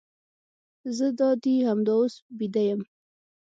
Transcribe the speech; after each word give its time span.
زه 0.97 1.07
دادي 1.19 1.55
همدا 1.67 1.93
اوس 1.99 2.13
بیده 2.37 2.61
یم. 2.69 2.81